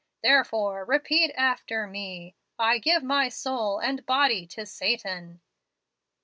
[0.23, 5.41] Therefore, repeat after me: 'I give my soul and body to Satan.'